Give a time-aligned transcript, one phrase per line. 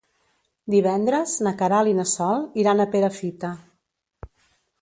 [0.75, 3.55] Divendres na Queralt i na Sol iran a Perafita.